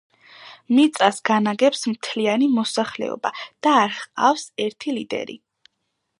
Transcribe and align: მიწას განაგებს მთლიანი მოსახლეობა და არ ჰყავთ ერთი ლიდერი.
მიწას 0.77 1.19
განაგებს 1.29 1.83
მთლიანი 1.91 2.47
მოსახლეობა 2.55 3.33
და 3.43 3.75
არ 3.83 3.95
ჰყავთ 4.01 4.49
ერთი 4.67 4.99
ლიდერი. 4.99 5.39